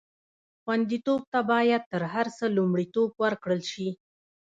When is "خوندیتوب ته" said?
0.61-1.39